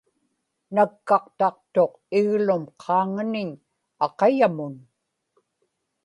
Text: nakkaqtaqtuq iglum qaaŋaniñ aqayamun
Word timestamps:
nakkaqtaqtuq 0.75 1.93
iglum 2.19 2.63
qaaŋaniñ 2.81 3.49
aqayamun 4.05 4.75